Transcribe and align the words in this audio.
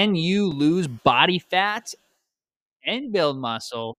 Can 0.00 0.14
you 0.14 0.46
lose 0.46 0.88
body 0.88 1.38
fat 1.38 1.92
and 2.86 3.12
build 3.12 3.36
muscle? 3.36 3.98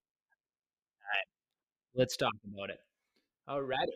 Let's 1.94 2.18
talk 2.18 2.34
about 2.52 2.72
it. 2.72 2.80
All 3.48 3.62
right. 3.62 3.88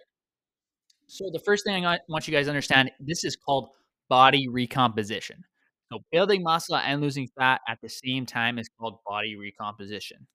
So 1.07 1.31
the 1.33 1.39
first 1.39 1.65
thing 1.65 1.83
I 1.83 1.97
want 2.07 2.27
you 2.27 2.31
guys 2.31 2.45
to 2.45 2.51
understand, 2.51 2.91
this 2.99 3.23
is 3.23 3.35
called 3.35 3.69
body 4.07 4.47
recomposition. 4.47 5.43
So 5.91 5.97
building 6.11 6.43
muscle 6.43 6.75
and 6.75 7.01
losing 7.01 7.27
fat 7.39 7.61
at 7.67 7.79
the 7.81 7.89
same 7.89 8.27
time 8.27 8.59
is 8.59 8.69
called 8.79 8.99
body 9.07 9.35
recomposition. 9.35 10.27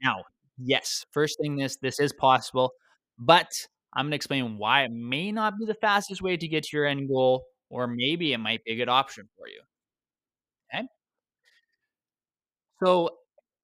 Now, 0.00 0.22
yes, 0.58 1.04
first 1.10 1.38
thing 1.42 1.56
this 1.56 1.76
this 1.82 1.98
is 1.98 2.12
possible, 2.12 2.70
but 3.18 3.50
I'm 3.96 4.06
gonna 4.06 4.14
explain 4.14 4.58
why 4.58 4.84
it 4.84 4.92
may 4.92 5.32
not 5.32 5.58
be 5.58 5.66
the 5.66 5.74
fastest 5.74 6.22
way 6.22 6.36
to 6.36 6.46
get 6.46 6.62
to 6.66 6.76
your 6.76 6.86
end 6.86 7.08
goal, 7.08 7.46
or 7.68 7.88
maybe 7.88 8.32
it 8.32 8.38
might 8.38 8.62
be 8.62 8.74
a 8.74 8.76
good 8.76 8.88
option 8.88 9.28
for 9.36 9.48
you. 9.48 9.60
Okay? 10.72 10.86
So, 12.82 13.10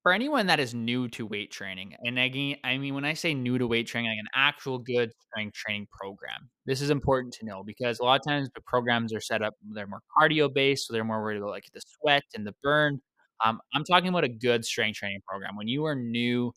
for 0.02 0.12
anyone 0.12 0.46
that 0.46 0.60
is 0.60 0.72
new 0.74 1.08
to 1.08 1.26
weight 1.26 1.50
training, 1.50 1.96
and 2.04 2.18
again, 2.18 2.56
I 2.62 2.78
mean, 2.78 2.94
when 2.94 3.04
I 3.04 3.14
say 3.14 3.34
new 3.34 3.58
to 3.58 3.66
weight 3.66 3.88
training, 3.88 4.10
like 4.10 4.18
an 4.20 4.28
actual 4.34 4.78
good 4.78 5.10
strength 5.28 5.54
training 5.54 5.88
program, 5.90 6.48
this 6.64 6.80
is 6.80 6.90
important 6.90 7.34
to 7.34 7.46
know 7.46 7.64
because 7.64 7.98
a 7.98 8.04
lot 8.04 8.20
of 8.20 8.24
times 8.26 8.48
the 8.54 8.60
programs 8.62 9.12
are 9.12 9.20
set 9.20 9.42
up, 9.42 9.54
they're 9.72 9.86
more 9.88 10.02
cardio 10.16 10.52
based, 10.52 10.86
so 10.86 10.92
they're 10.92 11.04
more 11.04 11.20
worried 11.22 11.38
about 11.38 11.50
like 11.50 11.64
the 11.74 11.80
sweat 11.80 12.22
and 12.36 12.46
the 12.46 12.54
burn. 12.62 13.00
Um, 13.44 13.60
I'm 13.74 13.84
talking 13.84 14.08
about 14.08 14.24
a 14.24 14.28
good 14.28 14.64
strength 14.64 14.98
training 14.98 15.22
program. 15.26 15.56
When 15.56 15.68
you 15.68 15.84
are 15.86 15.96
new 15.96 16.52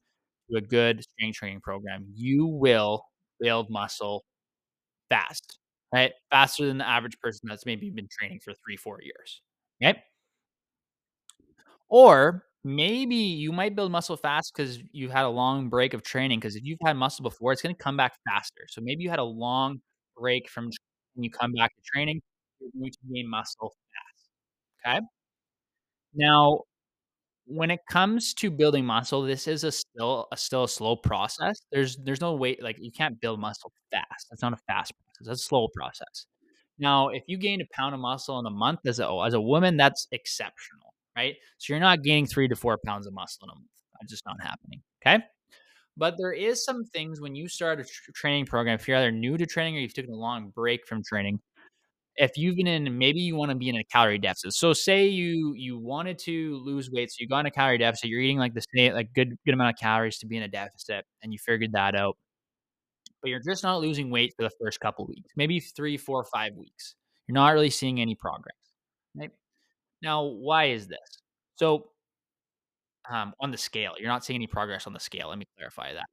to 0.51 0.57
a 0.57 0.61
good 0.61 1.03
strength 1.03 1.37
training 1.37 1.61
program, 1.61 2.05
you 2.13 2.45
will 2.45 3.03
build 3.39 3.69
muscle 3.71 4.25
fast, 5.09 5.57
right? 5.93 6.11
Faster 6.29 6.67
than 6.67 6.77
the 6.77 6.87
average 6.87 7.19
person 7.19 7.49
that's 7.49 7.65
maybe 7.65 7.89
been 7.89 8.07
training 8.11 8.39
for 8.43 8.53
three, 8.53 8.77
four 8.77 9.01
years. 9.01 9.41
Okay. 9.83 10.01
Or 11.89 12.45
maybe 12.63 13.15
you 13.15 13.51
might 13.51 13.75
build 13.75 13.91
muscle 13.91 14.17
fast 14.17 14.53
because 14.55 14.79
you've 14.91 15.11
had 15.11 15.25
a 15.25 15.29
long 15.29 15.69
break 15.69 15.93
of 15.93 16.03
training. 16.03 16.39
Because 16.39 16.55
if 16.55 16.63
you've 16.65 16.79
had 16.83 16.97
muscle 16.97 17.23
before, 17.23 17.51
it's 17.53 17.61
going 17.61 17.75
to 17.75 17.83
come 17.83 17.97
back 17.97 18.13
faster. 18.27 18.65
So 18.69 18.81
maybe 18.81 19.03
you 19.03 19.09
had 19.09 19.19
a 19.19 19.23
long 19.23 19.81
break 20.17 20.49
from 20.49 20.65
when 21.15 21.23
you 21.23 21.31
come 21.31 21.53
back 21.53 21.73
to 21.75 21.81
training, 21.93 22.21
you're 22.59 22.69
going 22.77 22.91
to 22.91 22.97
gain 23.13 23.29
muscle 23.29 23.73
fast. 24.83 24.97
Okay. 24.97 25.05
Now, 26.13 26.61
when 27.47 27.71
it 27.71 27.81
comes 27.91 28.33
to 28.35 28.51
building 28.51 28.85
muscle, 28.85 29.23
this 29.23 29.47
is 29.47 29.63
a 29.63 29.71
still 29.71 30.27
a 30.31 30.37
still 30.37 30.65
a 30.65 30.69
slow 30.69 30.95
process. 30.97 31.59
There's 31.71 31.97
there's 31.97 32.21
no 32.21 32.35
way 32.35 32.57
like 32.61 32.77
you 32.79 32.91
can't 32.91 33.19
build 33.21 33.39
muscle 33.39 33.71
fast. 33.91 34.27
That's 34.31 34.41
not 34.43 34.53
a 34.53 34.57
fast 34.67 34.93
process. 35.05 35.27
That's 35.27 35.41
a 35.43 35.45
slow 35.45 35.67
process. 35.75 36.27
Now, 36.79 37.09
if 37.09 37.23
you 37.27 37.37
gain 37.37 37.61
a 37.61 37.65
pound 37.73 37.95
of 37.95 38.01
muscle 38.01 38.39
in 38.39 38.45
a 38.47 38.51
month 38.51 38.81
as 38.87 38.99
a 38.99 39.09
as 39.27 39.33
a 39.35 39.41
woman, 39.41 39.77
that's 39.77 40.07
exceptional, 40.11 40.88
right? 41.19 41.35
So 41.57 41.73
you're 41.73 41.79
not 41.79 42.03
gaining 42.03 42.27
three 42.27 42.47
to 42.47 42.55
four 42.55 42.79
pounds 42.85 43.07
of 43.07 43.13
muscle 43.13 43.45
in 43.45 43.49
a 43.49 43.55
month. 43.55 43.67
That's 43.99 44.11
just 44.11 44.25
not 44.25 44.37
happening. 44.41 44.81
Okay. 45.05 45.23
But 45.97 46.15
there 46.17 46.31
is 46.31 46.63
some 46.63 46.85
things 46.85 47.19
when 47.19 47.35
you 47.35 47.49
start 47.49 47.81
a 47.81 47.83
tr- 47.83 48.11
training 48.15 48.45
program, 48.45 48.75
if 48.75 48.87
you're 48.87 48.97
either 48.97 49.11
new 49.11 49.37
to 49.37 49.45
training 49.45 49.75
or 49.75 49.79
you've 49.79 49.93
taken 49.93 50.13
a 50.13 50.17
long 50.17 50.51
break 50.55 50.87
from 50.87 51.03
training, 51.03 51.39
if 52.15 52.37
you've 52.37 52.55
been 52.55 52.67
in 52.67 52.97
maybe 52.97 53.19
you 53.19 53.35
want 53.35 53.49
to 53.49 53.55
be 53.55 53.69
in 53.69 53.75
a 53.75 53.83
calorie 53.83 54.17
deficit. 54.17 54.53
So 54.53 54.71
say 54.73 55.07
you 55.07 55.53
you 55.55 55.77
wanted 55.77 56.17
to 56.19 56.57
lose 56.63 56.89
weight, 56.89 57.11
so 57.11 57.17
you 57.19 57.27
got 57.27 57.41
in 57.41 57.45
a 57.47 57.51
calorie 57.51 57.77
deficit, 57.77 58.09
you're 58.09 58.21
eating 58.21 58.37
like 58.37 58.53
the 58.53 58.63
same 58.75 58.93
like 58.93 59.09
good 59.13 59.35
good 59.45 59.53
amount 59.53 59.75
of 59.75 59.79
calories 59.79 60.17
to 60.19 60.25
be 60.25 60.37
in 60.37 60.43
a 60.43 60.47
deficit, 60.47 61.05
and 61.21 61.33
you 61.33 61.39
figured 61.39 61.73
that 61.73 61.95
out. 61.95 62.17
But 63.21 63.29
you're 63.29 63.41
just 63.45 63.63
not 63.63 63.81
losing 63.81 64.09
weight 64.09 64.33
for 64.37 64.43
the 64.43 64.51
first 64.61 64.79
couple 64.79 65.05
weeks, 65.05 65.31
maybe 65.35 65.59
three, 65.59 65.97
four, 65.97 66.23
five 66.23 66.53
weeks. 66.55 66.95
You're 67.27 67.35
not 67.35 67.53
really 67.53 67.69
seeing 67.69 67.99
any 67.99 68.15
progress. 68.15 68.55
Right? 69.15 69.31
Now, 70.01 70.23
why 70.23 70.65
is 70.65 70.87
this? 70.87 70.99
So 71.55 71.89
um, 73.11 73.33
on 73.39 73.51
the 73.51 73.57
scale, 73.57 73.93
you're 73.97 74.09
not 74.09 74.23
seeing 74.25 74.37
any 74.37 74.47
progress 74.47 74.87
on 74.87 74.93
the 74.93 74.99
scale. 74.99 75.29
Let 75.29 75.39
me 75.39 75.45
clarify 75.57 75.93
that. 75.93 76.05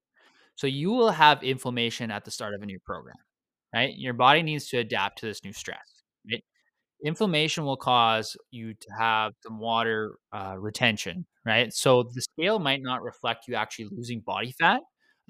So 0.56 0.66
you 0.66 0.90
will 0.90 1.10
have 1.10 1.42
inflammation 1.42 2.10
at 2.10 2.24
the 2.24 2.30
start 2.30 2.54
of 2.54 2.62
a 2.62 2.66
new 2.66 2.78
program, 2.84 3.16
right? 3.74 3.94
Your 3.96 4.14
body 4.14 4.42
needs 4.42 4.68
to 4.70 4.78
adapt 4.78 5.18
to 5.20 5.26
this 5.26 5.44
new 5.44 5.52
stress 5.52 6.02
right? 6.30 6.44
Inflammation 7.04 7.64
will 7.64 7.76
cause 7.76 8.36
you 8.50 8.74
to 8.74 8.88
have 8.98 9.32
some 9.42 9.58
water 9.60 10.16
uh, 10.32 10.56
retention, 10.58 11.26
right? 11.46 11.72
So 11.72 12.04
the 12.04 12.22
scale 12.22 12.58
might 12.58 12.82
not 12.82 13.02
reflect 13.02 13.46
you 13.48 13.56
actually 13.56 13.88
losing 13.92 14.20
body 14.20 14.54
fat 14.58 14.80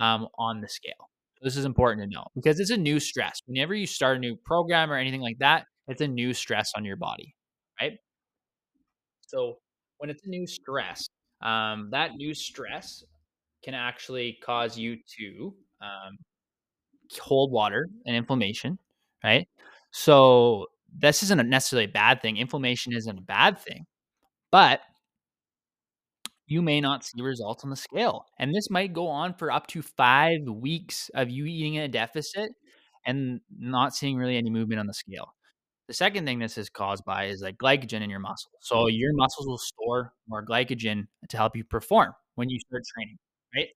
um, 0.01 0.29
on 0.39 0.61
the 0.61 0.69
scale. 0.69 1.11
This 1.43 1.57
is 1.57 1.65
important 1.67 2.03
to 2.11 2.15
know 2.15 2.25
because 2.35 2.61
it's 2.61 2.71
a 2.71 2.77
new 2.77 3.01
stress. 3.01 3.41
Whenever 3.47 3.75
you 3.75 3.87
start 3.87 4.17
a 4.17 4.21
new 4.21 4.37
program 4.45 4.93
or 4.93 4.97
anything 4.97 5.21
like 5.21 5.39
that, 5.41 5.67
it's 5.89 6.01
a 6.01 6.09
new 6.09 6.35
stress 6.35 6.73
on 6.77 6.85
your 6.85 6.97
body, 6.97 7.35
right? 7.81 7.95
So 9.27 9.59
when 9.99 10.11
it's 10.11 10.25
a 10.27 10.29
new 10.31 10.47
stress, 10.47 11.09
um, 11.43 11.91
that 11.93 12.15
new 12.17 12.35
stress 12.35 13.05
can 13.65 13.75
actually 13.75 14.39
cause 14.45 14.79
you 14.79 14.97
to 15.19 15.55
um, 15.83 16.17
hold 17.21 17.53
water 17.53 17.89
and 18.07 18.17
inflammation, 18.17 18.79
right? 19.25 19.49
So 19.93 20.67
this 20.97 21.23
isn't 21.25 21.49
necessarily 21.49 21.87
a 21.87 21.89
bad 21.93 22.23
thing. 22.23 22.37
Inflammation 22.37 22.93
isn't 22.95 23.19
a 23.19 23.23
bad 23.23 23.59
thing, 23.59 23.87
but 24.53 24.83
you 26.47 26.63
may 26.63 26.81
not 26.81 27.05
see 27.05 27.21
results 27.23 27.65
on 27.65 27.71
the 27.71 27.77
scale. 27.77 28.27
And 28.39 28.55
this 28.55 28.71
might 28.71 28.93
go 28.93 29.09
on 29.09 29.35
for 29.35 29.51
up 29.51 29.67
to 29.69 29.83
five 29.83 30.41
weeks 30.49 31.11
of 31.15 31.31
you 31.31 31.45
eating 31.47 31.75
in 31.75 31.83
a 31.85 31.89
deficit 31.89 32.51
and 33.07 33.41
not 33.59 33.95
seeing 33.95 34.17
really 34.17 34.37
any 34.37 34.51
movement 34.51 34.81
on 34.81 34.87
the 34.87 34.95
scale. 34.95 35.35
The 35.89 35.95
second 35.95 36.25
thing 36.25 36.39
this 36.39 36.59
is 36.59 36.69
caused 36.69 37.05
by 37.05 37.27
is 37.27 37.43
like 37.43 37.59
glycogen 37.59 38.03
in 38.03 38.11
your 38.11 38.19
muscles. 38.21 38.53
So 38.61 38.87
mm. 38.87 38.89
your 38.93 39.13
muscles 39.15 39.47
will 39.47 39.59
store 39.59 40.13
more 40.29 40.45
glycogen 40.45 41.07
to 41.29 41.37
help 41.37 41.57
you 41.57 41.65
perform 41.65 42.13
when 42.35 42.49
you 42.49 42.59
start 42.61 42.83
training, 42.95 43.17
right? 43.55 43.69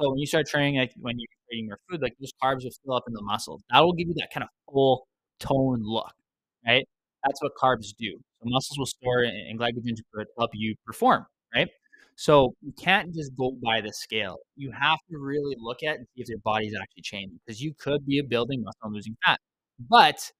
So 0.00 0.10
when 0.10 0.18
you 0.18 0.26
start 0.26 0.46
training, 0.46 0.78
like 0.78 0.92
when 0.96 1.18
you're 1.18 1.28
eating 1.52 1.66
more 1.66 1.78
food, 1.90 2.02
like 2.02 2.14
those 2.20 2.32
carbs 2.42 2.64
will 2.64 2.70
fill 2.84 2.94
up 2.94 3.04
in 3.08 3.14
the 3.14 3.22
muscles. 3.22 3.62
That 3.70 3.80
will 3.80 3.94
give 3.94 4.08
you 4.08 4.14
that 4.18 4.28
kind 4.32 4.44
of 4.44 4.50
full 4.70 5.06
tone 5.40 5.80
look 5.82 6.12
right? 6.66 6.86
That's 7.24 7.42
what 7.42 7.52
carbs 7.60 7.94
do. 7.98 8.18
So 8.40 8.44
muscles 8.44 8.78
will 8.78 8.86
store 8.86 9.22
and 9.22 9.58
glycogen 9.58 9.96
to 9.96 10.26
help 10.38 10.50
you 10.54 10.74
perform, 10.84 11.26
right? 11.54 11.68
So 12.16 12.54
you 12.62 12.72
can't 12.78 13.14
just 13.14 13.36
go 13.36 13.52
by 13.62 13.80
the 13.80 13.92
scale. 13.92 14.36
You 14.56 14.72
have 14.72 14.98
to 15.10 15.18
really 15.18 15.56
look 15.58 15.82
at 15.82 15.96
and 15.96 16.06
see 16.14 16.22
if 16.22 16.28
your 16.28 16.38
body's 16.38 16.74
actually 16.80 17.02
changing 17.02 17.38
because 17.44 17.60
you 17.60 17.74
could 17.78 18.06
be 18.06 18.20
building 18.22 18.62
muscle 18.62 18.80
and 18.84 18.94
losing 18.94 19.16
fat. 19.24 19.38
But 19.90 20.30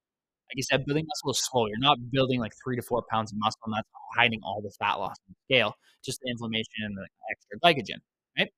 like 0.51 0.59
I 0.59 0.63
said, 0.63 0.85
building 0.87 1.07
muscle 1.07 1.33
is 1.33 1.45
slow. 1.45 1.67
You're 1.67 1.79
not 1.79 1.99
building 2.11 2.41
like 2.41 2.53
three 2.63 2.77
to 2.77 2.83
four 2.83 3.03
pounds 3.11 3.33
of 3.33 3.39
muscle 3.39 3.61
and 3.67 3.75
that's 3.75 3.89
hiding 4.17 4.41
all 4.43 4.63
the 4.63 4.71
fat 4.79 4.95
loss 4.95 5.17
on 5.29 5.35
the 5.35 5.55
scale, 5.55 5.75
just 6.05 6.21
the 6.23 6.31
inflammation 6.31 6.85
and 6.85 6.97
the 6.97 7.07
extra 7.31 7.59
glycogen, 7.61 8.01
right? 8.39 8.51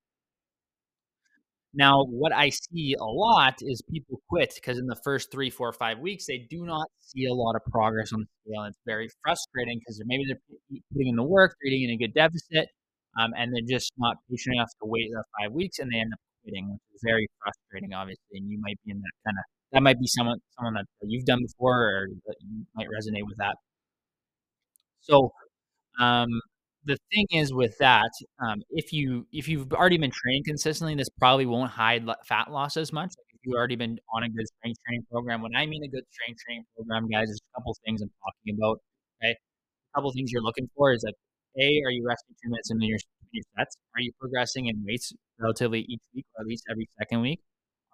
Now, 1.75 2.05
what 2.05 2.33
I 2.33 2.49
see 2.51 2.97
a 2.99 3.05
lot 3.05 3.57
is 3.61 3.83
people 3.83 4.21
quit 4.29 4.53
because 4.55 4.79
in 4.79 4.87
the 4.87 4.99
first 5.05 5.31
three, 5.31 5.51
four, 5.51 5.73
five 5.73 5.99
weeks, 5.99 6.27
they 6.27 6.47
do 6.51 6.65
not 6.65 6.89
see 6.99 7.27
a 7.27 7.35
lot 7.35 7.57
of 7.57 7.63
progress 7.71 8.13
on 8.13 8.21
the 8.21 8.27
scale. 8.45 8.63
And 8.63 8.73
it's 8.73 8.81
very 8.87 9.09
frustrating 9.23 9.79
because 9.79 10.01
maybe 10.07 10.25
they're 10.27 10.81
putting 10.93 11.09
in 11.09 11.17
the 11.17 11.23
work, 11.23 11.57
they're 11.63 11.73
eating 11.73 11.91
in 11.91 11.95
a 11.95 11.99
good 11.99 12.15
deficit, 12.15 12.69
um, 13.21 13.33
and 13.37 13.53
they're 13.53 13.69
just 13.69 13.93
not 13.99 14.17
patient 14.31 14.57
enough 14.57 14.71
to 14.81 14.87
wait 14.89 15.11
the 15.11 15.23
five 15.41 15.53
weeks, 15.53 15.79
and 15.79 15.93
they 15.93 15.99
end 15.99 16.13
up 16.13 16.21
quitting, 16.43 16.71
which 16.73 16.81
is 16.95 17.01
very 17.05 17.29
frustrating, 17.43 17.93
obviously. 17.93 18.39
And 18.39 18.49
you 18.51 18.59
might 18.61 18.79
be 18.85 18.93
in 18.93 18.99
that 18.99 19.17
kind 19.25 19.37
of 19.39 19.45
that 19.73 19.83
might 19.83 19.99
be 20.01 20.07
someone 20.07 20.39
someone 20.57 20.75
that 20.75 20.87
you've 21.03 21.27
done 21.27 21.41
before, 21.43 21.77
or 21.77 22.09
that 22.27 22.37
you 22.41 22.67
might 22.75 22.89
resonate 22.89 23.25
with 23.27 23.37
that. 23.39 23.57
So, 25.01 25.33
um, 26.01 26.29
the 26.85 26.99
thing 27.13 27.27
is 27.33 27.53
with 27.53 27.77
that, 27.79 28.11
um, 28.41 28.63
if 28.71 28.93
you 28.93 29.27
if 29.33 29.49
you've 29.49 29.73
already 29.73 29.99
been 29.99 30.11
trained 30.13 30.45
consistently, 30.47 30.95
this 30.95 31.09
probably 31.19 31.47
won't 31.47 31.71
hide 31.71 32.07
fat 32.27 32.51
loss 32.51 32.77
as 32.77 32.93
much. 32.93 33.13
If 33.35 33.41
you've 33.45 33.57
already 33.57 33.77
been 33.77 33.99
on 34.15 34.25
a 34.25 34.29
good 34.29 34.47
strength 34.59 34.79
training 34.87 35.05
program, 35.11 35.43
when 35.43 35.55
I 35.57 35.67
mean 35.67 35.83
a 35.85 35.89
good 35.89 36.05
strength 36.13 36.41
training 36.47 36.65
program, 36.77 37.09
guys, 37.11 37.29
there's 37.29 37.41
a 37.55 37.61
couple 37.61 37.77
things 37.87 38.03
I'm 38.03 38.11
talking 38.25 38.59
about. 38.59 38.81
Okay, 39.23 39.33
a 39.33 39.97
couple 39.99 40.13
things 40.13 40.33
you're 40.33 40.43
looking 40.43 40.69
for 40.77 40.93
is 40.93 41.03
like, 41.07 41.17
a, 41.59 41.83
are 41.87 41.91
you 41.93 42.05
resting 42.07 42.37
two 42.43 42.51
minutes 42.51 42.71
in 42.71 42.81
your, 42.83 42.99
your 43.33 43.45
sets? 43.59 43.77
Are 43.97 44.01
you 44.03 44.13
progressing 44.21 44.67
in 44.67 44.85
weights 44.87 45.13
relatively 45.39 45.81
each 45.83 46.03
week, 46.15 46.27
or 46.37 46.43
at 46.43 46.47
least 46.49 46.65
every 46.71 46.89
second 46.99 47.23
week? 47.23 47.41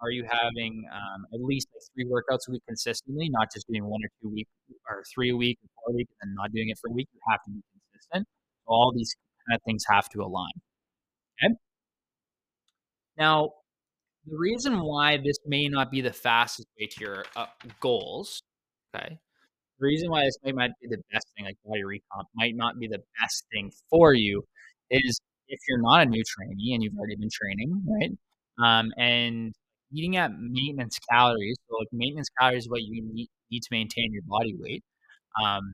Are 0.01 0.11
you 0.11 0.25
having 0.29 0.83
um, 0.91 1.25
at 1.33 1.41
least 1.41 1.67
like 1.73 1.81
three 1.93 2.05
workouts 2.05 2.47
a 2.47 2.51
week 2.51 2.63
consistently, 2.67 3.29
not 3.29 3.47
just 3.53 3.67
doing 3.67 3.85
one 3.85 4.01
or 4.03 4.09
two 4.21 4.29
week 4.33 4.47
or 4.89 5.03
three 5.13 5.31
a 5.31 5.35
week 5.35 5.57
or 5.63 5.69
four 5.75 5.93
a 5.93 5.95
week 5.95 6.09
and 6.21 6.35
not 6.35 6.51
doing 6.51 6.69
it 6.69 6.77
for 6.79 6.89
a 6.89 6.93
week? 6.93 7.07
You 7.13 7.19
have 7.29 7.39
to 7.45 7.51
be 7.51 7.61
consistent 7.93 8.27
all 8.67 8.91
these 8.95 9.15
kind 9.47 9.55
of 9.55 9.61
things 9.63 9.83
have 9.89 10.09
to 10.09 10.21
align. 10.21 10.51
Okay. 11.43 11.53
Now, 13.17 13.51
the 14.25 14.37
reason 14.37 14.81
why 14.81 15.17
this 15.17 15.37
may 15.45 15.67
not 15.67 15.91
be 15.91 16.01
the 16.01 16.13
fastest 16.13 16.67
way 16.79 16.87
to 16.87 17.01
your 17.01 17.25
uh, 17.35 17.45
goals, 17.79 18.41
okay, 18.95 19.17
the 19.79 19.85
reason 19.85 20.09
why 20.09 20.23
this 20.23 20.37
might 20.43 20.55
not 20.55 20.71
be 20.81 20.87
the 20.89 21.01
best 21.11 21.27
thing, 21.35 21.45
like 21.45 21.57
body 21.65 21.83
recomp, 21.83 22.25
might 22.35 22.55
not 22.55 22.79
be 22.79 22.87
the 22.87 23.01
best 23.21 23.45
thing 23.51 23.71
for 23.89 24.13
you, 24.13 24.43
is 24.89 25.19
if 25.47 25.59
you're 25.67 25.81
not 25.81 26.01
a 26.01 26.05
new 26.05 26.23
trainee 26.25 26.73
and 26.73 26.83
you've 26.83 26.97
already 26.97 27.15
been 27.15 27.29
training, 27.31 27.83
right? 27.87 28.11
Um, 28.57 28.91
and 28.97 29.53
eating 29.95 30.17
at 30.17 30.31
maintenance 30.39 30.99
calories, 31.11 31.57
so 31.69 31.77
like 31.77 31.87
maintenance 31.93 32.29
calories 32.39 32.63
is 32.65 32.69
what 32.69 32.81
you 32.83 33.03
need, 33.13 33.29
need 33.51 33.61
to 33.61 33.69
maintain 33.71 34.11
your 34.13 34.23
body 34.27 34.55
weight. 34.59 34.83
Um, 35.43 35.73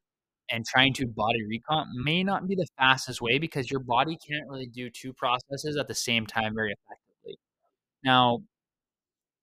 and 0.51 0.65
trying 0.65 0.93
to 0.95 1.07
body 1.07 1.39
recomp 1.51 1.85
may 1.93 2.23
not 2.23 2.47
be 2.47 2.55
the 2.55 2.67
fastest 2.77 3.21
way 3.21 3.39
because 3.39 3.71
your 3.71 3.79
body 3.81 4.17
can't 4.29 4.49
really 4.49 4.67
do 4.67 4.89
2 4.89 5.13
processes 5.13 5.77
at 5.77 5.87
the 5.87 5.95
same 5.95 6.25
time 6.27 6.53
very 6.55 6.73
effectively. 6.73 7.39
Now 8.03 8.41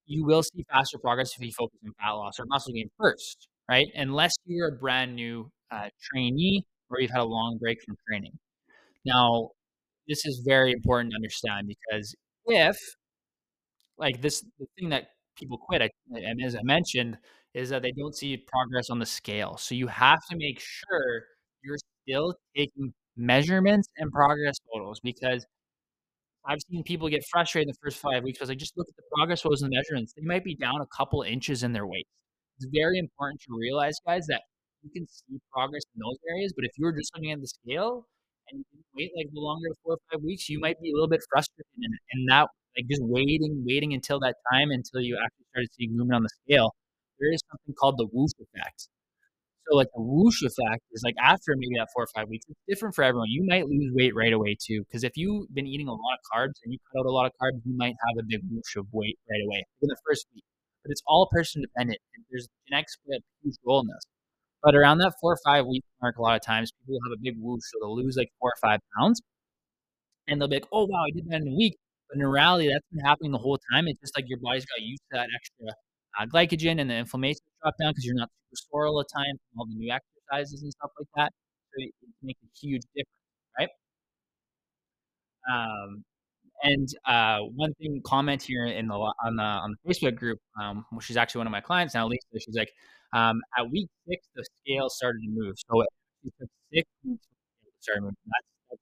you 0.05 0.25
will 0.25 0.43
see 0.43 0.65
faster 0.71 0.97
progress 0.97 1.33
if 1.37 1.45
you 1.45 1.51
focus 1.51 1.79
on 1.85 1.93
fat 1.99 2.11
loss 2.11 2.39
or 2.39 2.45
muscle 2.47 2.73
gain 2.73 2.89
first, 2.99 3.47
right? 3.69 3.87
Unless 3.95 4.33
you're 4.45 4.69
a 4.69 4.71
brand 4.77 5.15
new, 5.15 5.51
uh, 5.71 5.89
trainee 6.01 6.65
or 6.89 6.99
you've 6.99 7.11
had 7.11 7.21
a 7.21 7.25
long 7.25 7.57
break 7.59 7.77
from 7.85 7.95
training. 8.07 8.37
Now, 9.05 9.51
this 10.07 10.25
is 10.25 10.41
very 10.45 10.71
important 10.73 11.11
to 11.11 11.15
understand 11.17 11.67
because 11.67 12.15
if 12.47 12.77
like, 13.99 14.21
this 14.21 14.41
the 14.59 14.67
thing 14.79 14.89
that 14.89 15.09
people 15.37 15.57
quit, 15.57 15.81
I 15.83 15.89
and 16.13 16.41
as 16.43 16.55
I 16.55 16.61
mentioned, 16.63 17.17
is 17.53 17.69
that 17.69 17.81
they 17.83 17.91
don't 17.93 18.15
see 18.15 18.37
progress 18.37 18.89
on 18.89 18.99
the 18.99 19.05
scale. 19.05 19.57
So 19.57 19.75
you 19.75 19.87
have 19.87 20.19
to 20.31 20.37
make 20.37 20.59
sure 20.61 21.23
you're 21.63 21.77
still 22.07 22.35
taking 22.55 22.93
measurements 23.17 23.89
and 23.97 24.11
progress 24.11 24.57
photos 24.73 24.99
because 25.01 25.45
I've 26.45 26.59
seen 26.69 26.83
people 26.83 27.09
get 27.09 27.23
frustrated 27.31 27.69
in 27.69 27.73
the 27.73 27.77
first 27.83 27.97
5 27.99 28.23
weeks 28.23 28.37
because 28.39 28.49
they 28.49 28.55
just 28.55 28.77
look 28.77 28.87
at 28.89 28.95
the 28.95 29.03
progress 29.15 29.41
photos 29.41 29.61
and 29.61 29.71
the 29.71 29.77
measurements. 29.77 30.13
They 30.15 30.23
might 30.25 30.43
be 30.43 30.55
down 30.55 30.81
a 30.81 30.87
couple 30.95 31.21
inches 31.23 31.63
in 31.63 31.73
their 31.73 31.87
weight. 31.87 32.07
It's 32.59 32.67
very 32.73 32.99
important 32.99 33.41
to 33.41 33.55
realize, 33.57 33.95
guys, 34.05 34.27
that 34.27 34.43
you 34.83 34.89
can 34.91 35.07
see 35.07 35.39
progress 35.53 35.83
in 35.95 36.01
those 36.01 36.17
areas, 36.31 36.53
but 36.55 36.65
if 36.65 36.71
you 36.77 36.85
were 36.85 36.93
just 36.93 37.11
looking 37.15 37.31
at 37.31 37.41
the 37.41 37.47
scale 37.47 38.07
and 38.51 38.63
you 38.73 38.79
wait, 38.95 39.11
like, 39.17 39.27
the 39.33 39.39
longer 39.41 39.69
4 39.85 39.95
or 39.95 39.97
5 40.13 40.21
weeks, 40.23 40.49
you 40.49 40.59
might 40.59 40.79
be 40.81 40.91
a 40.91 40.93
little 40.95 41.09
bit 41.09 41.21
frustrated 41.31 41.65
and 41.83 41.95
and 42.13 42.29
that 42.29 42.47
like, 42.77 42.87
just 42.89 43.03
waiting, 43.03 43.63
waiting 43.67 43.93
until 43.93 44.19
that 44.21 44.35
time 44.51 44.71
until 44.71 45.01
you 45.01 45.17
actually 45.23 45.45
started 45.51 45.69
seeing 45.77 45.95
movement 45.97 46.17
on 46.17 46.23
the 46.23 46.29
scale, 46.45 46.75
there 47.19 47.31
is 47.33 47.41
something 47.51 47.75
called 47.79 47.97
the 47.97 48.07
whoosh 48.11 48.33
effect. 48.39 48.89
So, 49.69 49.75
like, 49.77 49.87
the 49.95 50.01
whoosh 50.01 50.41
effect 50.43 50.83
is, 50.93 51.03
like, 51.05 51.15
after 51.21 51.53
maybe 51.57 51.75
that 51.77 51.89
4 51.93 52.03
or 52.03 52.07
5 52.15 52.27
weeks, 52.29 52.45
it's 52.49 52.59
different 52.67 52.95
for 52.95 53.03
everyone. 53.03 53.29
You 53.29 53.45
might 53.47 53.67
lose 53.67 53.91
weight 53.93 54.15
right 54.15 54.33
away 54.33 54.55
too, 54.59 54.83
because 54.85 55.03
if 55.03 55.13
you've 55.15 55.53
been 55.53 55.67
eating 55.67 55.87
a 55.87 55.93
lot 55.93 56.15
of 56.17 56.21
carbs 56.33 56.57
and 56.63 56.73
you 56.73 56.79
cut 56.91 56.99
out 57.01 57.05
a 57.05 57.11
lot 57.11 57.27
of 57.27 57.33
carbs, 57.41 57.61
you 57.65 57.77
might 57.77 57.95
have 58.07 58.17
a 58.19 58.23
big 58.27 58.41
whoosh 58.51 58.75
of 58.77 58.87
weight 58.91 59.17
right 59.29 59.41
away 59.45 59.63
in 59.81 59.87
the 59.89 59.97
first 60.07 60.25
week. 60.33 60.43
But 60.83 60.91
it's 60.91 61.03
all 61.07 61.29
person 61.31 61.61
dependent, 61.61 61.99
and 62.15 62.25
there's 62.31 62.47
genetics 62.67 62.97
play 63.05 63.17
a 63.17 63.21
huge 63.43 63.57
role 63.65 63.81
in 63.81 63.87
this. 63.87 64.03
But 64.63 64.75
around 64.75 64.99
that 64.99 65.13
4 65.21 65.33
or 65.33 65.37
5 65.45 65.65
week 65.67 65.83
mark, 66.01 66.17
a 66.17 66.21
lot 66.23 66.35
of 66.35 66.41
times, 66.45 66.71
people 66.73 66.95
will 66.95 67.09
have 67.11 67.17
a 67.19 67.21
big 67.21 67.35
whoosh, 67.39 67.63
so 67.71 67.79
they'll 67.81 67.95
lose, 67.97 68.17
like, 68.17 68.31
4 68.39 68.51
or 68.51 68.55
5 68.61 68.79
pounds, 68.99 69.21
and 70.27 70.39
they'll 70.39 70.47
be 70.47 70.55
like, 70.57 70.67
"Oh, 70.71 70.85
wow, 70.85 71.03
I 71.07 71.11
did 71.11 71.27
that 71.29 71.41
in 71.41 71.47
a 71.49 71.55
week." 71.55 71.77
But 72.09 72.19
in 72.21 72.27
reality, 72.27 72.69
that's 72.71 72.85
been 72.91 73.05
happening 73.05 73.31
the 73.31 73.37
whole 73.37 73.59
time. 73.71 73.87
It's 73.87 73.99
just 73.99 74.17
like 74.17 74.25
your 74.27 74.39
body's 74.41 74.65
got 74.65 74.81
used 74.81 75.03
to 75.11 75.17
that 75.17 75.29
extra, 75.35 75.67
uh, 76.19 76.25
glycogen 76.25 76.81
and 76.81 76.89
the 76.89 76.95
inflammation 76.95 77.41
dropped 77.61 77.79
down 77.79 77.93
'cause 77.93 78.03
you're 78.05 78.15
not 78.15 78.29
super 78.51 78.57
sore 78.71 78.87
all 78.87 78.97
the 78.97 79.05
time 79.13 79.37
from 79.37 79.59
all 79.59 79.65
the 79.67 79.75
new 79.75 79.91
exercises 79.91 80.63
and 80.63 80.71
stuff 80.73 80.91
like 80.99 81.07
that. 81.15 81.33
So 81.73 81.83
it 81.83 81.93
can 82.01 82.13
make 82.23 82.37
a 82.43 82.49
huge 82.59 82.81
difference, 82.95 83.15
right? 83.59 83.69
Um, 85.51 86.03
and, 86.63 86.89
uh, 87.05 87.39
one 87.55 87.73
thing 87.75 88.01
comment 88.05 88.41
here 88.43 88.65
in 88.67 88.87
the 88.87 88.95
on 88.95 89.37
the 89.37 89.43
on 89.43 89.75
the 89.83 89.89
Facebook 89.93 90.15
group, 90.17 90.39
um, 90.61 90.85
well, 90.91 91.01
she's 91.01 91.17
actually 91.17 91.39
one 91.39 91.47
of 91.47 91.51
my 91.51 91.61
clients 91.61 91.95
now, 91.95 92.07
Lisa, 92.07 92.27
she's 92.39 92.55
like, 92.57 92.71
um, 93.13 93.41
"At 93.57 93.69
week 93.71 93.89
6, 94.07 94.27
the 94.35 94.45
scale 94.63 94.89
started 94.89 95.21
to 95.23 95.29
move." 95.29 95.55
So 95.71 95.81
it 95.81 95.89
took 96.39 96.49
6 96.73 96.89
weeks 97.05 97.27
moving. 97.99 98.15
That's 98.25 98.47
that's. 98.71 98.81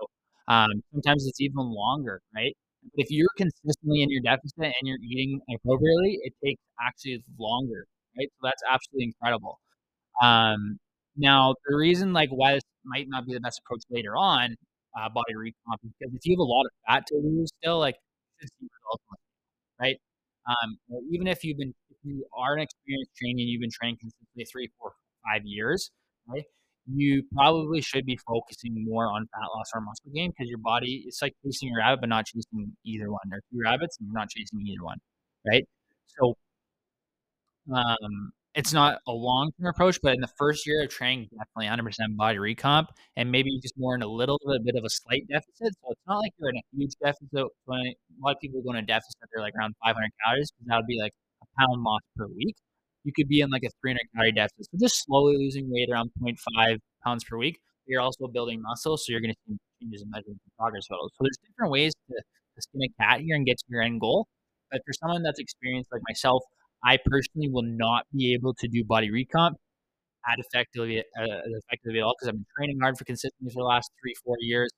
So, 0.00 0.08
um, 0.48 0.70
sometimes 0.92 1.26
it's 1.26 1.40
even 1.40 1.58
longer, 1.70 2.22
right? 2.34 2.54
If 2.96 3.08
you're 3.10 3.28
consistently 3.36 4.02
in 4.02 4.10
your 4.10 4.22
deficit 4.22 4.58
and 4.64 4.84
you're 4.84 4.98
eating 5.02 5.40
appropriately, 5.54 6.18
it 6.22 6.34
takes 6.44 6.62
actually 6.80 7.22
longer, 7.38 7.86
right? 8.18 8.28
So 8.32 8.40
that's 8.42 8.62
absolutely 8.70 9.04
incredible. 9.06 9.60
Um, 10.22 10.78
now 11.16 11.54
the 11.68 11.76
reason, 11.76 12.12
like, 12.12 12.30
why 12.30 12.54
this 12.54 12.62
might 12.84 13.06
not 13.08 13.26
be 13.26 13.34
the 13.34 13.40
best 13.40 13.60
approach 13.64 13.82
later 13.90 14.16
on, 14.16 14.56
uh, 14.98 15.08
body 15.10 15.34
recomp, 15.34 15.78
is 15.84 15.92
because 15.98 16.14
if 16.14 16.20
you 16.26 16.34
have 16.34 16.40
a 16.40 16.44
lot 16.44 16.64
of 16.66 16.72
fat 16.88 17.06
to 17.08 17.16
lose 17.16 17.50
still, 17.62 17.78
like, 17.78 17.96
right? 19.80 19.96
Um, 20.48 20.78
even 21.10 21.26
if 21.26 21.42
you've 21.44 21.58
been 21.58 21.74
if 21.90 21.96
you 22.04 22.24
are 22.36 22.54
an 22.54 22.60
experienced 22.62 23.10
trainee 23.16 23.42
and 23.42 23.50
you've 23.50 23.60
been 23.60 23.70
training 23.70 23.96
consistently 24.00 24.44
three, 24.50 24.70
four, 24.78 24.92
five 25.24 25.42
years, 25.44 25.90
right? 26.28 26.44
You 26.92 27.24
probably 27.34 27.80
should 27.80 28.06
be 28.06 28.16
focusing 28.16 28.84
more 28.84 29.06
on 29.10 29.26
fat 29.32 29.46
loss 29.54 29.70
or 29.74 29.80
muscle 29.80 30.10
gain 30.14 30.30
because 30.30 30.48
your 30.48 30.58
body 30.58 31.02
it's 31.06 31.20
like 31.20 31.34
chasing 31.44 31.70
a 31.74 31.78
rabbit, 31.78 32.00
but 32.00 32.08
not 32.08 32.26
chasing 32.26 32.76
either 32.84 33.10
one. 33.10 33.20
There 33.28 33.38
are 33.38 33.42
2 33.52 33.58
rabbits, 33.64 33.98
and 33.98 34.06
you're 34.08 34.14
not 34.18 34.28
chasing 34.30 34.60
either 34.66 34.84
one, 34.84 34.98
right? 35.44 35.64
So 36.06 36.36
um, 37.72 38.30
it's 38.54 38.72
not 38.72 38.98
a 39.06 39.12
long-term 39.12 39.66
approach, 39.68 39.98
but 40.02 40.14
in 40.14 40.20
the 40.20 40.28
1st 40.38 40.66
year 40.66 40.82
of 40.84 40.88
training, 40.90 41.28
definitely 41.32 41.66
100% 41.66 42.16
body 42.16 42.38
recomp 42.38 42.86
and 43.16 43.30
maybe 43.30 43.58
just 43.60 43.74
more 43.76 43.94
in 43.94 44.02
a 44.02 44.06
little 44.06 44.38
bit 44.64 44.76
of 44.76 44.84
a 44.84 44.90
slight 44.90 45.26
deficit. 45.28 45.74
So 45.82 45.90
it's 45.90 46.00
not 46.06 46.18
like 46.18 46.32
you're 46.38 46.50
in 46.50 46.56
a 46.56 46.62
huge 46.76 46.92
deficit 47.02 47.46
when 47.64 47.80
a 47.80 47.94
lot 48.22 48.36
of 48.36 48.40
people 48.40 48.62
go 48.62 48.70
in 48.70 48.76
a 48.76 48.82
deficit, 48.82 49.14
they're, 49.32 49.42
like, 49.42 49.54
around 49.58 49.74
500 49.84 50.10
calories, 50.24 50.50
'cause 50.52 50.66
that 50.66 50.76
would 50.76 50.86
be, 50.86 50.98
like, 51.00 51.12
a 51.42 51.46
pound 51.60 51.82
lost 51.82 52.04
per 52.16 52.26
week. 52.28 52.56
You 53.06 53.12
could 53.16 53.28
be 53.28 53.40
in, 53.40 53.50
like, 53.50 53.62
a 53.64 53.70
300 53.80 54.08
calorie 54.14 54.32
deficit. 54.32 54.66
So 54.72 54.78
just 54.80 55.04
slowly 55.06 55.36
losing 55.38 55.70
weight 55.70 55.88
around 55.92 56.10
0.5 56.20 56.80
pounds 57.04 57.24
per 57.24 57.38
week. 57.38 57.60
You're 57.86 58.00
also 58.02 58.26
building 58.26 58.60
muscle, 58.62 58.96
so 58.98 59.12
you're 59.12 59.20
gonna 59.22 59.34
see 59.46 59.56
changes 59.80 60.02
in 60.02 60.10
and 60.14 60.40
progress 60.58 60.86
photos. 60.88 61.10
So 61.14 61.22
there's 61.24 61.38
different 61.48 61.70
ways 61.72 61.94
to 62.10 62.16
to 62.56 62.62
skin 62.62 62.82
a 62.82 62.90
cat 63.02 63.20
here 63.20 63.36
and 63.36 63.46
get 63.46 63.58
to 63.58 63.64
your 63.68 63.82
end 63.82 64.00
goal. 64.00 64.26
But 64.72 64.82
for 64.86 64.92
someone 64.94 65.22
that's 65.22 65.38
experienced 65.38 65.92
like 65.92 66.02
myself, 66.08 66.42
I 66.84 66.98
personally 67.06 67.48
will 67.50 67.62
not 67.84 68.06
be 68.12 68.34
able 68.34 68.54
to 68.54 68.66
do 68.68 68.84
body 68.84 69.10
recomp 69.10 69.54
as 70.28 70.36
effectively 70.46 71.00
uh, 71.00 71.02
effectively 71.60 72.00
at 72.00 72.04
all 72.04 72.14
'cause 72.20 72.28
I've 72.28 72.34
been 72.36 72.46
training 72.56 72.78
hard 72.80 72.98
for 72.98 73.04
consistency 73.04 73.52
for 73.54 73.62
the 73.62 73.68
last 73.68 73.90
3, 74.02 74.14
4 74.24 74.36
years. 74.40 74.70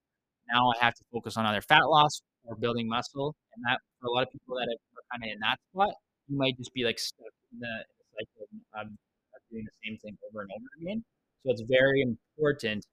Now 0.53 0.73
I 0.73 0.85
have 0.85 0.95
to 0.97 1.05
focus 1.13 1.37
on 1.39 1.47
either 1.47 1.63
fat 1.63 1.85
loss 1.89 2.23
or 2.45 2.57
building 2.57 2.89
muscle, 2.89 3.37
and 3.55 3.65
that 3.67 3.81
for 4.01 4.07
a 4.09 4.13
lot 4.13 4.25
of 4.25 4.31
people 4.33 4.57
that 4.57 4.69
are 4.69 5.03
kinda 5.19 5.33
in 5.35 5.41
that 5.41 5.59
spot, 5.73 5.95
you 6.29 6.37
might 6.39 6.57
just 6.59 6.73
be, 6.75 6.85
like, 6.85 6.99
stuck 6.99 7.33
in 7.53 7.61
the 7.61 7.85
of 8.75 8.89
doing 9.51 9.65
the 9.65 9.89
same 9.89 9.99
thing 9.99 10.17
over 10.31 10.43
and 10.43 10.51
over 10.53 10.67
again. 10.83 11.05
So 11.45 11.53
it's 11.53 11.63
very 11.69 12.03
important 12.03 12.85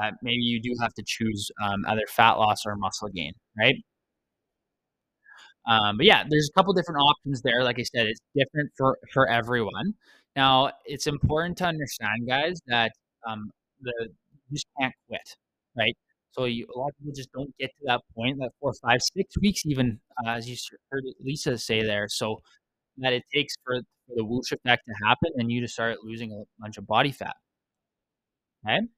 that 0.00 0.14
maybe 0.22 0.42
you 0.42 0.60
do 0.60 0.74
have 0.80 0.92
to 0.94 1.02
choose, 1.06 1.50
um, 1.62 1.84
either 1.88 2.02
fat 2.08 2.32
loss 2.32 2.66
or 2.66 2.76
muscle 2.76 3.08
gain, 3.08 3.32
right? 3.58 3.76
Um, 5.66 5.96
but 5.96 6.06
yeah, 6.06 6.24
there's 6.28 6.50
a 6.52 6.58
couple 6.58 6.72
different 6.74 7.00
options 7.00 7.42
there. 7.42 7.62
Like 7.62 7.78
I 7.78 7.84
said, 7.84 8.06
it's 8.06 8.20
different 8.34 8.70
for 8.76 8.98
for 9.12 9.28
everyone. 9.28 9.94
Now, 10.34 10.72
it's 10.86 11.06
important 11.06 11.58
to 11.58 11.66
understand, 11.66 12.26
guys, 12.26 12.60
that, 12.66 12.92
um, 13.26 13.50
the 13.80 13.92
you 14.50 14.56
just 14.56 14.66
can't 14.80 14.94
quit, 15.08 15.36
right? 15.76 15.96
So 16.32 16.46
you 16.46 16.66
a 16.74 16.78
lot 16.78 16.88
of 16.88 16.98
people 16.98 17.12
just 17.14 17.30
don't 17.32 17.54
get 17.58 17.70
to 17.78 17.84
that 17.86 18.00
point, 18.16 18.38
that 18.40 18.50
four, 18.60 18.72
five, 18.82 19.02
six 19.02 19.38
weeks 19.40 19.62
even, 19.66 20.00
uh, 20.26 20.30
as 20.30 20.48
you 20.48 20.56
heard 20.90 21.04
Lisa 21.20 21.56
say 21.58 21.82
there. 21.82 22.08
So 22.08 22.40
that 22.98 23.12
it 23.12 23.24
takes 23.34 23.54
for 23.64 23.80
for 24.06 24.14
the 24.16 24.24
whoosh 24.24 24.52
effect 24.52 24.82
to 24.88 24.94
happen 25.06 25.30
and 25.36 25.50
you 25.52 25.60
to 25.60 25.68
start 25.68 25.98
losing 26.04 26.32
a 26.32 26.42
bunch 26.62 26.78
of 26.78 26.86
body 26.86 27.12
fat. 27.12 27.36
'Kay? 28.64 28.88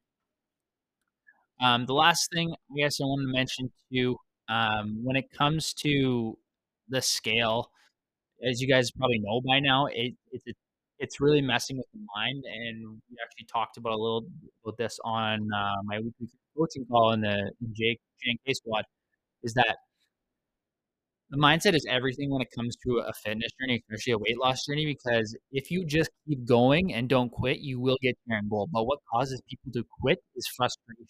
Um, 1.60 1.86
the 1.86 1.94
last 1.94 2.30
thing 2.32 2.52
I 2.52 2.76
guess 2.76 3.00
I 3.00 3.04
wanted 3.04 3.26
to 3.26 3.32
mention 3.32 3.70
too, 3.92 4.16
um, 4.48 4.98
when 5.04 5.16
it 5.16 5.30
comes 5.30 5.72
to 5.74 6.36
the 6.88 7.00
scale, 7.00 7.70
as 8.44 8.60
you 8.60 8.68
guys 8.68 8.90
probably 8.92 9.20
know 9.20 9.40
by 9.46 9.60
now, 9.60 9.86
it 9.86 10.14
it's 10.32 10.46
a 10.48 10.52
it's 11.00 11.20
really 11.20 11.42
messing 11.42 11.76
with 11.78 11.86
the 11.94 12.00
mind, 12.16 12.44
and 12.46 13.02
we 13.10 13.16
actually 13.24 13.46
talked 13.52 13.76
about 13.78 13.92
a 13.92 13.96
little 13.98 14.24
about 14.64 14.76
this 14.78 14.98
on, 15.04 15.48
uh, 15.54 15.82
my 15.84 15.98
weekly 16.00 16.28
coaching 16.56 16.86
call 16.86 17.12
in 17.12 17.20
the 17.22 17.52
J 17.72 17.98
J&K 18.24 18.54
squad, 18.54 18.84
is 19.44 19.54
that 19.54 19.78
the 21.30 21.38
mindset 21.38 21.74
is 21.74 21.86
everything 21.88 22.30
when 22.30 22.42
it 22.42 22.48
comes 22.56 22.76
to 22.86 22.98
a 22.98 23.12
fitness 23.24 23.50
journey, 23.60 23.82
especially 23.90 24.12
a 24.12 24.18
weight 24.18 24.38
loss 24.38 24.64
journey, 24.66 24.86
because 24.86 25.36
if 25.52 25.70
you 25.70 25.84
just 25.86 26.10
keep 26.28 26.44
going 26.46 26.92
and 26.94 27.08
don't 27.08 27.30
quit, 27.30 27.58
you 27.60 27.80
will 27.80 27.96
get 28.02 28.12
to 28.12 28.20
your 28.26 28.38
end 28.38 28.50
goal. 28.50 28.68
But 28.72 28.84
what 28.84 28.98
causes 29.12 29.40
people 29.48 29.72
to 29.72 29.84
quit 30.00 30.18
is 30.36 30.46
frustration, 30.56 31.06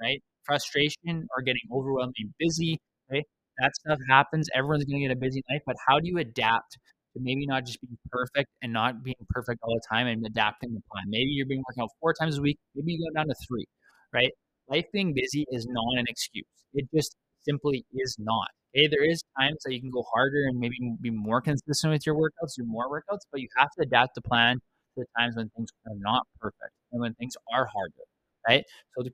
right? 0.00 0.22
Frustration 0.44 1.26
or 1.36 1.42
getting 1.42 1.62
overwhelmingly 1.72 2.32
busy, 2.38 2.78
right? 3.10 3.24
That 3.58 3.74
stuff 3.76 3.98
happens. 4.08 4.48
Everyone's 4.54 4.84
gonna 4.84 5.00
get 5.00 5.10
a 5.10 5.16
busy 5.16 5.42
life, 5.50 5.62
but 5.66 5.76
how 5.86 5.98
do 6.00 6.08
you 6.08 6.18
adapt 6.18 6.72
to 7.14 7.20
maybe 7.20 7.46
not 7.46 7.66
just 7.66 7.80
being 7.80 7.98
perfect 8.10 8.48
and 8.62 8.72
not 8.72 9.02
being 9.02 9.16
perfect 9.30 9.60
all 9.62 9.74
the 9.74 9.82
time 9.90 10.06
and 10.06 10.24
adapting 10.26 10.72
the 10.74 10.80
plan? 10.90 11.04
Maybe 11.08 11.30
you're 11.30 11.46
being 11.46 11.62
working 11.68 11.82
out 11.82 11.90
4 12.00 12.14
times 12.14 12.38
a 12.38 12.42
week, 12.42 12.58
maybe 12.74 12.92
you 12.92 13.10
go 13.10 13.18
down 13.18 13.26
to 13.28 13.34
3, 13.48 13.66
right? 14.12 14.30
Life 14.68 14.86
being 14.92 15.12
busy 15.14 15.44
is 15.50 15.66
not 15.68 15.98
an 15.98 16.04
excuse. 16.08 16.44
It 16.74 16.86
just 16.94 17.16
simply 17.42 17.84
is 17.92 18.16
not. 18.18 18.48
Okay, 18.76 18.86
there 18.88 19.04
is 19.04 19.22
times 19.38 19.58
that 19.64 19.72
you 19.72 19.80
can 19.80 19.90
go 19.90 20.04
harder 20.12 20.44
and 20.46 20.58
maybe 20.58 20.76
be 21.00 21.10
more 21.10 21.40
consistent 21.40 21.92
with 21.92 22.04
your 22.06 22.14
workouts, 22.14 22.54
do 22.56 22.64
more 22.64 22.88
workouts, 22.90 23.20
but 23.32 23.40
you 23.40 23.48
have 23.56 23.68
to 23.78 23.82
adapt 23.82 24.14
the 24.14 24.20
plan 24.22 24.56
to 24.58 24.62
the 25.02 25.06
times 25.18 25.36
when 25.36 25.48
things 25.56 25.70
are 25.86 25.94
not 25.96 26.26
perfect 26.40 26.72
and 26.92 27.00
when 27.00 27.14
things 27.14 27.34
are 27.52 27.66
harder, 27.66 28.04
right? 28.46 28.64
So 28.96 29.02
the 29.04 29.10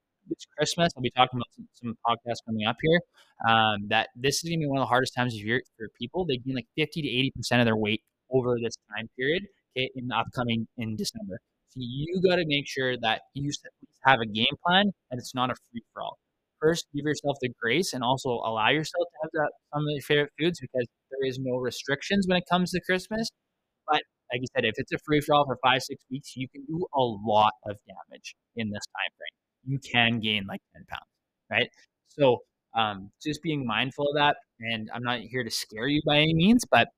Christmas, 0.56 0.92
I'll 0.96 1.02
be 1.02 1.10
talking 1.10 1.38
about 1.38 1.48
some 1.54 1.68
some 1.74 1.96
podcasts 2.06 2.44
coming 2.46 2.66
up 2.66 2.76
here, 2.82 3.00
um, 3.48 3.88
that 3.88 4.08
this 4.16 4.36
is 4.42 4.48
gonna 4.50 4.58
be 4.58 4.66
one 4.66 4.78
of 4.78 4.82
the 4.82 4.86
hardest 4.86 5.14
times 5.14 5.34
of 5.34 5.40
year 5.40 5.62
for 5.76 5.88
people. 5.98 6.24
They 6.24 6.38
gain, 6.38 6.54
like, 6.56 6.68
50 6.76 7.02
to 7.02 7.08
80% 7.08 7.60
of 7.60 7.66
their 7.66 7.76
weight 7.76 8.02
over 8.30 8.56
this 8.62 8.76
time 8.96 9.08
period, 9.18 9.44
okay, 9.76 9.90
in 9.94 10.08
the 10.08 10.16
upcoming 10.16 10.66
in 10.78 10.96
December. 10.96 11.40
you 11.76 12.20
got 12.22 12.36
to 12.36 12.44
make 12.46 12.68
sure 12.68 12.96
that 12.98 13.22
you 13.34 13.50
have 14.04 14.20
a 14.20 14.26
game 14.26 14.54
plan 14.64 14.92
and 15.10 15.18
it's 15.18 15.34
not 15.34 15.50
a 15.50 15.54
free. 15.72 15.82
First, 16.64 16.86
give 16.94 17.04
yourself 17.04 17.36
the 17.42 17.50
grace 17.60 17.92
and 17.92 18.02
also 18.02 18.30
allow 18.30 18.70
yourself 18.70 19.04
to 19.12 19.18
have 19.22 19.30
that 19.34 19.50
some 19.74 19.82
of 19.82 19.90
your 19.90 20.00
favorite 20.00 20.32
foods 20.40 20.60
because 20.60 20.86
there 21.10 21.28
is 21.28 21.38
no 21.38 21.56
restrictions 21.56 22.26
when 22.26 22.38
it 22.38 22.44
comes 22.50 22.70
to 22.70 22.80
Christmas. 22.80 23.28
But 23.86 24.02
like 24.32 24.40
you 24.40 24.46
said, 24.56 24.64
if 24.64 24.74
it's 24.78 24.92
a 24.92 24.98
free 25.04 25.20
for 25.20 25.34
all 25.34 25.44
for 25.44 25.58
five, 25.62 25.82
six 25.82 26.02
weeks, 26.10 26.34
you 26.36 26.48
can 26.48 26.64
do 26.64 26.86
a 26.94 27.02
lot 27.02 27.52
of 27.66 27.76
damage 27.86 28.34
in 28.56 28.70
this 28.70 28.82
time 28.96 29.12
frame. 29.18 29.72
You 29.74 29.78
can 29.78 30.20
gain 30.20 30.46
like 30.48 30.62
10 30.74 30.86
pounds, 30.88 31.10
right? 31.50 31.68
So 32.08 32.38
um, 32.74 33.10
just 33.22 33.42
being 33.42 33.66
mindful 33.66 34.08
of 34.08 34.16
that. 34.16 34.36
And 34.60 34.88
I'm 34.94 35.02
not 35.02 35.20
here 35.20 35.44
to 35.44 35.50
scare 35.50 35.86
you 35.86 36.00
by 36.06 36.16
any 36.16 36.32
means, 36.32 36.64
but 36.70 36.88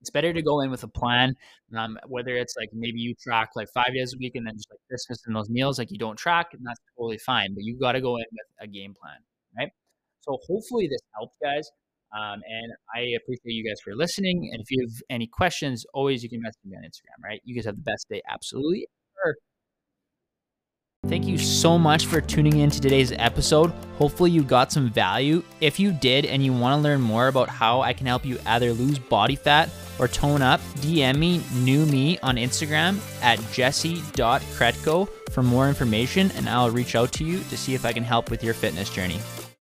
it's 0.00 0.10
better 0.10 0.32
to 0.32 0.42
go 0.42 0.60
in 0.60 0.70
with 0.70 0.82
a 0.82 0.88
plan. 0.88 1.34
Um, 1.76 1.98
whether 2.06 2.36
it's 2.36 2.54
like 2.56 2.70
maybe 2.72 3.00
you 3.00 3.14
track 3.14 3.50
like 3.56 3.68
five 3.74 3.92
days 3.94 4.14
a 4.14 4.18
week 4.18 4.32
and 4.34 4.46
then 4.46 4.54
just 4.54 4.70
like 4.70 4.80
Christmas 4.88 5.22
and 5.26 5.34
those 5.34 5.50
meals, 5.50 5.78
like 5.78 5.90
you 5.90 5.98
don't 5.98 6.16
track, 6.16 6.48
and 6.52 6.64
that's 6.64 6.80
totally 6.96 7.18
fine. 7.18 7.54
But 7.54 7.64
you 7.64 7.78
got 7.78 7.92
to 7.92 8.00
go 8.00 8.16
in 8.16 8.24
with 8.30 8.46
a 8.60 8.66
game 8.66 8.94
plan, 9.00 9.18
right? 9.56 9.70
So 10.20 10.38
hopefully 10.46 10.88
this 10.88 11.00
helps, 11.14 11.34
guys. 11.42 11.68
Um, 12.16 12.40
and 12.48 12.72
I 12.94 13.00
appreciate 13.20 13.52
you 13.52 13.68
guys 13.68 13.80
for 13.84 13.94
listening. 13.94 14.50
And 14.52 14.62
if 14.62 14.70
you 14.70 14.86
have 14.86 15.02
any 15.10 15.26
questions, 15.26 15.84
always 15.92 16.22
you 16.22 16.30
can 16.30 16.40
message 16.40 16.60
me 16.64 16.76
on 16.76 16.82
Instagram, 16.82 17.22
right? 17.22 17.40
You 17.44 17.54
guys 17.54 17.66
have 17.66 17.76
the 17.76 17.82
best 17.82 18.06
day, 18.08 18.22
absolutely. 18.30 18.86
Thank 21.08 21.26
you 21.26 21.38
so 21.38 21.78
much 21.78 22.04
for 22.04 22.20
tuning 22.20 22.58
in 22.58 22.68
to 22.68 22.80
today's 22.82 23.12
episode. 23.12 23.72
Hopefully, 23.96 24.30
you 24.30 24.42
got 24.42 24.70
some 24.70 24.90
value. 24.90 25.42
If 25.62 25.80
you 25.80 25.90
did 25.90 26.26
and 26.26 26.44
you 26.44 26.52
want 26.52 26.78
to 26.78 26.82
learn 26.82 27.00
more 27.00 27.28
about 27.28 27.48
how 27.48 27.80
I 27.80 27.94
can 27.94 28.06
help 28.06 28.26
you 28.26 28.38
either 28.44 28.74
lose 28.74 28.98
body 28.98 29.34
fat 29.34 29.70
or 29.98 30.06
tone 30.06 30.42
up, 30.42 30.60
DM 30.76 31.16
me, 31.16 31.42
new 31.54 31.86
me 31.86 32.18
on 32.18 32.36
Instagram 32.36 32.98
at 33.22 33.40
jesse.korytko 33.52 35.08
for 35.30 35.42
more 35.42 35.68
information, 35.68 36.30
and 36.32 36.46
I'll 36.46 36.70
reach 36.70 36.94
out 36.94 37.10
to 37.12 37.24
you 37.24 37.38
to 37.44 37.56
see 37.56 37.74
if 37.74 37.86
I 37.86 37.92
can 37.94 38.04
help 38.04 38.30
with 38.30 38.44
your 38.44 38.54
fitness 38.54 38.90
journey. 38.90 39.18